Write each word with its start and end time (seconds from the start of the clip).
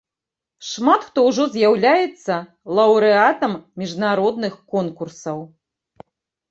Шмат 0.69 1.01
хто 1.09 1.25
ўжо 1.27 1.45
з'яўляецца 1.57 2.39
лаўрэатам 2.81 3.53
міжнародных 3.83 4.53
конкурсаў. 4.79 5.37